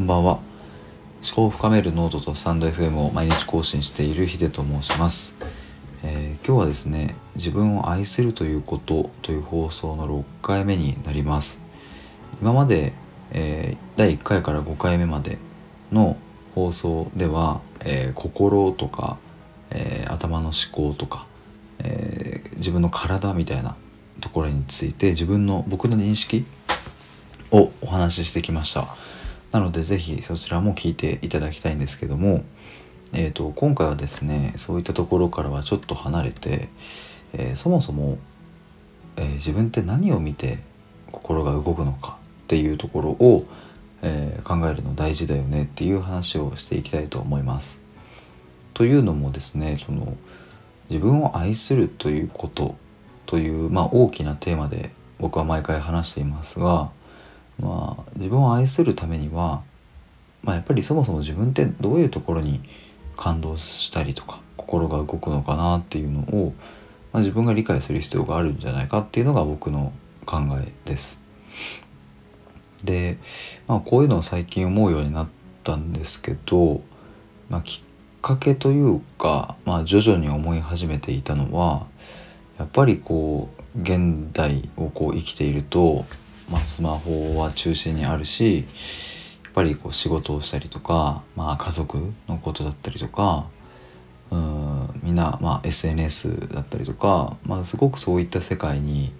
[0.00, 0.32] こんばんは。
[1.22, 5.36] 思考を深めるノートとスタンド FM を毎日更新しているヒデと申します、
[6.02, 11.60] えー今日はですね自分を愛するということという放送の6回目になります。
[12.40, 12.94] 今まで、
[13.32, 15.36] えー第1回から5回目まで
[15.92, 16.16] の
[16.54, 19.18] 放送では、えー心とか、
[19.68, 21.26] えー頭の思考とか、
[21.78, 23.76] えー自分の体みたいな
[24.22, 26.46] ところについて自分の僕の認識
[27.50, 28.96] をお話ししてきました。
[29.52, 32.44] なのでぜひそちらも聞いていただきたいんですけども、
[33.12, 36.68] えー、と今回はですねそういったところからはちょっと離れて、
[37.32, 38.18] えーそもそも、
[39.16, 40.58] えー自分って何を見て
[41.10, 43.44] 心が動くのかっていうところを、
[44.02, 47.80] えー考えるの大事だよねっていう話をしていきたいと思います。
[48.72, 50.16] というのもですねその
[50.88, 52.76] 自分を愛するということ
[53.26, 54.90] という、まあ、大きなテーマで
[55.20, 56.90] 僕は毎回話していますが、
[57.60, 59.62] まあ、自分を愛するためには、
[60.42, 62.60] まあ、やっぱりそもそも自分ってどういうところに
[63.16, 66.54] 感動したりとか心が動くのかなっていうのを、
[67.12, 69.92] まあ、自分が理解する必要があるんじゃないかっていうのが僕の
[70.24, 71.20] 考えです。
[72.84, 73.18] で、
[73.66, 75.28] まあ、こういうのを最近思うようになっ
[75.64, 76.80] たんですけど、
[77.50, 81.86] まあ、きっかけというか、まあ、徐々に思い始めていたのは
[82.58, 86.04] やっぱりこう現代をこう生きていると、
[86.50, 88.56] まあ、スマホは中心にあるし
[89.44, 93.46] やっぱりこう仕事をしたりとか、まあ、家族のことだったりとか
[94.30, 99.12] うんみんな、まあ、SNS だったりとか、まあ、すごくそういった世界に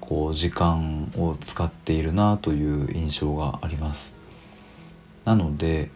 [0.00, 4.14] こう時間を使っているなという印象があります。
[5.24, 5.90] なので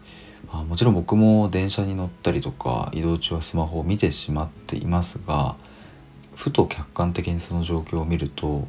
[0.51, 5.57] あもちろん僕も電車に乗ったりとか移動中はスマホを見てしまっていますが
[6.37, 8.69] ふと客観的にその状況を見ると,、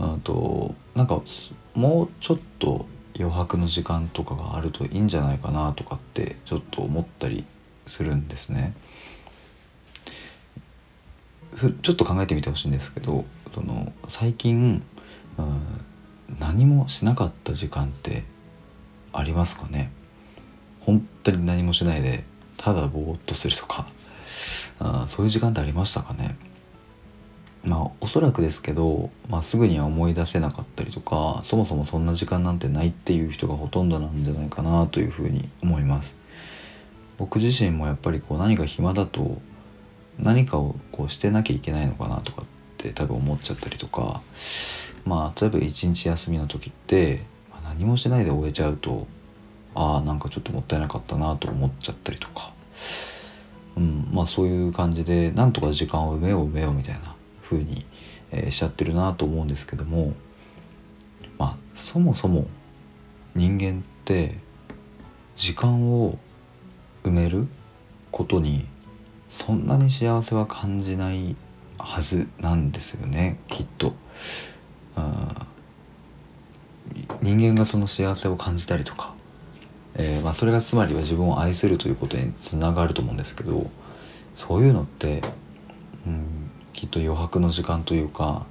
[0.00, 1.20] うん、となんか
[1.74, 7.44] もうちょっと余白の時間とかがあるといいんじゃないかなとかってちょっと思ったり
[7.86, 8.74] するんですね。
[11.54, 14.82] ふちょっと考えてみてほしいんですけどその最近、
[15.36, 15.62] うん、
[16.38, 18.22] 何もしなかった時間って
[19.12, 19.90] ありますかね？
[20.80, 22.24] 本当に何もしないで
[22.56, 23.84] ただぼーっとするとか
[24.78, 26.36] あそういう時間ってありましたかね？
[27.64, 36.18] まあおそらくですけど、まあ、すぐには思い出せなかったりとかそもそもそんな時間なんてないっていう人がほとんどなんじゃないかなというふうに思います。
[37.18, 39.40] 僕自身もやっぱりこう何か暇だと
[40.18, 42.44] 何かをこうしてなきゃいけないのかなとかっ
[42.78, 44.22] て多分思っちゃったりとか
[45.04, 47.22] まあ例えば一日休みの時って、
[47.64, 49.06] 何もしないで終えちゃうと
[49.74, 52.52] ああなんかちょっともったいなかったなと思っちゃったりとか、
[53.76, 57.14] うん、まあそういう感じでなんとか時間を埋めよう埋めようみたいな
[57.50, 57.84] 風に、
[58.32, 60.14] えしちゃってるなと思うんですけども
[61.36, 62.46] まあそもそも
[63.34, 64.36] 人間って
[65.34, 66.16] 時間を
[67.02, 67.48] 埋める
[68.12, 68.66] ことに
[69.28, 71.34] そんなに幸せは感じない
[71.78, 73.94] はずなんですよねきっと。
[77.22, 79.14] 人間がその幸せを感じたりとか、
[79.94, 83.70] えーまあ、それがつまりは自分を愛するということにつながると思うんですけど
[84.34, 85.22] そういうのって、
[86.06, 86.39] うん、
[86.90, 88.44] と余白の時間というか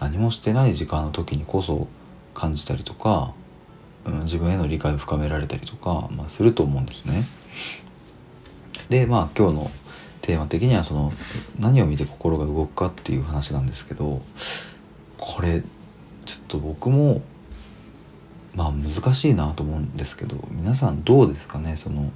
[0.00, 1.88] 何もしてない時間の時にこそ
[2.34, 3.32] 感じたりとか、
[4.04, 7.22] うん、自分への理解を深められたりとか、まあ、すると思うんですね。
[8.88, 9.70] でまあ今日の
[10.22, 11.12] テーマ的にはその
[11.58, 14.22] 何を見て心が動くかっていう話なんですけど
[15.18, 15.62] これ
[16.24, 17.22] ちょっと僕も
[18.54, 21.76] まあ難しいなと思うんですけど皆さんどうですかね？
[21.76, 22.10] その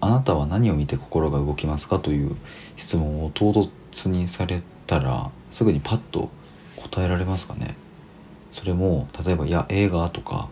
[0.00, 2.36] あなたは何を見て心が動きますかという
[2.76, 6.30] 質問を唐突にされたらすぐにパッと
[6.76, 7.76] 答えられますかね？
[8.52, 10.48] それも例えばいや映画とか、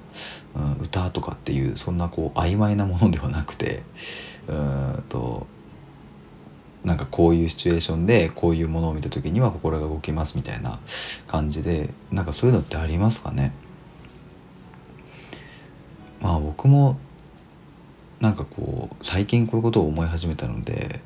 [0.54, 3.82] うん、歌とかっていうそんなこう曖昧なものではなくて
[4.46, 5.46] うんと
[6.84, 10.80] なんかこういうシチュエーションでこういうものを見た時には心が動きますみたいな
[11.26, 13.52] 感じでなんかそういうのってありますかね？
[16.20, 16.98] まあ僕も
[18.20, 21.00] なんかこう最近こういうことを思い始めたので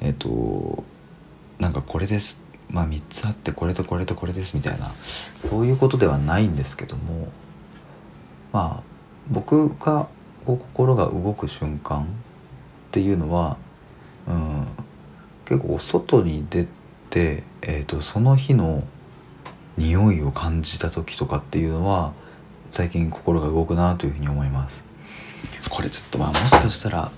[0.00, 0.84] えっ、と
[1.58, 7.28] なんかこれですまあ3つあってこれとこれとこれですみたいなそういうことではないんですけども
[8.52, 8.82] まあ
[9.30, 10.08] 僕が
[10.44, 12.06] こう心が動く瞬間っ
[12.92, 13.56] ていうのは、
[14.26, 14.66] うん、
[15.44, 16.66] 結構外に出
[17.10, 18.82] て、えー、とその日の
[19.76, 22.12] 匂いを感じた時とかっていうのは
[22.70, 24.89] 最近心が動くなというふうに思います。
[25.70, 27.10] これちょっとまあもしかしたら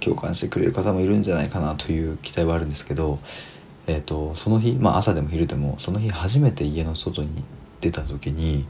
[0.00, 3.18] 共感してくれる方もいるんじゃないかなという期待はあるんですけど、
[3.86, 7.44] えー、とその日、まあ、朝でも昼でもその日初めて家の外に
[7.80, 8.66] 出た時に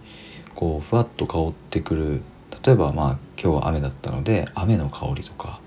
[0.55, 2.23] こうふわっと香ってくる
[2.65, 5.61] 例えばまあ今日は雨だったので雨の香りとか、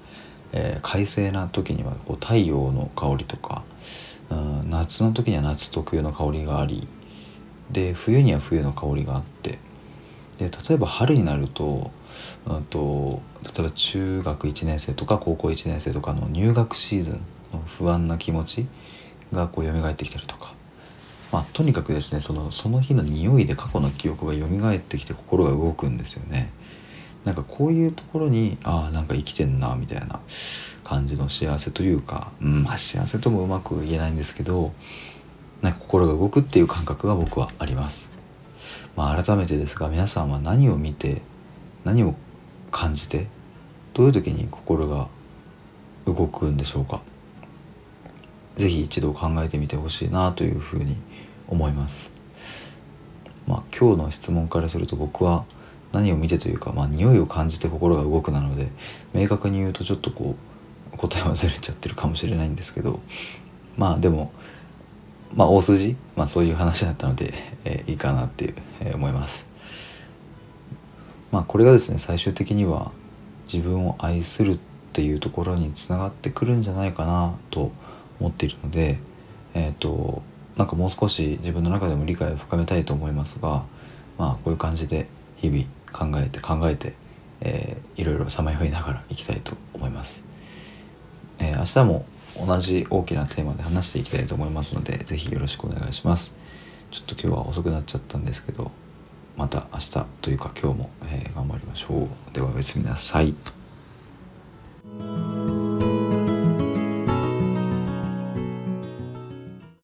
[0.54, 3.63] えー、快晴な時にはこう太陽の香りとか、
[4.30, 6.88] うん、夏の時には夏特有の香りがあり
[7.72, 9.60] で冬には冬の香りがあって
[10.38, 11.92] で例えば春になると,、
[12.46, 17.14] うんと、例えば中学1年生とか高校1年生とかの入学シーズン
[17.54, 18.68] の不安な気持ち
[19.32, 20.54] がこう蘇ってきたりとか、
[21.32, 26.52] まあ、とにかくですねそのその日の匂いで過去の記憶が蘇ってきて心が動くんですよね。
[27.24, 30.20] なんかこういうところにああなんか生きてんなみたいな
[30.84, 34.74] 感じの幸せというか、うん、まあ幸せともうまく言えないんですけど
[35.64, 38.15] なんか心が動くっていう感覚が僕はあります。
[38.95, 41.22] まあ、改めてですが皆さんは何を見て
[41.83, 42.16] 何を
[42.72, 43.27] 感じて
[43.94, 45.07] どういう時に心が
[46.06, 47.01] 動くんでしょうか？
[48.57, 50.95] 是非一度考えてみてほしいなというふうに
[51.48, 52.12] 思います。
[53.48, 55.45] まあ、今日の質問からすると僕は
[55.92, 58.69] 何を見てというか、まあ、匂いを感じて心が動くなので
[59.13, 60.36] 明確に言うとちょっとこ
[60.94, 63.00] う答えはずれちゃってるかもしれないんですけど
[63.77, 64.31] まあでも
[65.36, 67.34] まあ大筋、まあ、そういう話だったので、
[67.66, 69.48] えー、いいかなっていう、えー、思います。
[71.32, 72.92] まあこれがですね最終的には
[73.52, 74.58] 自分を愛するっ
[74.94, 77.72] ていうところにつながってくるんじゃないかなと
[78.20, 78.98] 思っているので
[79.54, 80.22] えっ、ー、と
[80.56, 83.66] なんかもう少し自分の中でも理解を深めたいと思いますが
[84.18, 86.94] まあこういう感じで日々考えて考えて、
[87.42, 90.24] えー、いろいろさまよいながらいきたいと思います。
[91.40, 92.06] えー、明日も
[92.38, 96.36] 同じ大きなテーマで話していきたいと思いますので是非よろしくお願いします。
[96.92, 98.72] ちょっと今日は遅くなっちゃったんですけど
[99.36, 102.34] また明日というか今日も、えー、頑張りましょう。
[102.34, 103.36] ではおやすみなさい。